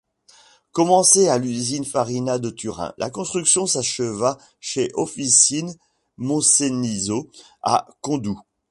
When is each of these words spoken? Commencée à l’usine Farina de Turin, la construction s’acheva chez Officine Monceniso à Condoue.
Commencée 0.71 1.27
à 1.27 1.37
l’usine 1.37 1.85
Farina 1.85 2.39
de 2.39 2.49
Turin, 2.49 2.91
la 2.97 3.11
construction 3.11 3.67
s’acheva 3.67 4.39
chez 4.59 4.89
Officine 4.95 5.75
Monceniso 6.17 7.29
à 7.61 7.85
Condoue. 8.01 8.41